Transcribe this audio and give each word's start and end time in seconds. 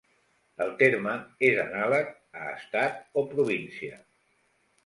El 0.63 0.71
terme 0.79 1.13
és 1.51 1.61
anàleg 1.65 2.09
a 2.41 2.49
"estat" 2.57 2.99
o 3.21 3.25
"província". 3.35 4.05